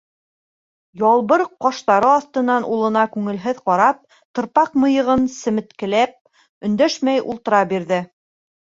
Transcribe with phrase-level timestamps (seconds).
[1.01, 4.01] Ялбыр ҡаштары аҫтынан улына күңелһеҙ ҡарап,
[4.39, 6.21] тырпаҡ мыйығын семеткеләп,
[6.71, 8.05] өндәшмәй ултыра бирҙе.